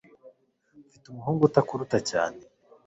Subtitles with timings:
[0.87, 2.39] Mfite umuhungu utakuruta cyane.